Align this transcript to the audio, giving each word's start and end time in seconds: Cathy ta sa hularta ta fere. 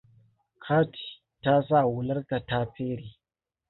Cathy 0.65 1.03
ta 1.43 1.53
sa 1.67 1.79
hularta 1.91 2.37
ta 2.49 2.59
fere. 2.75 3.07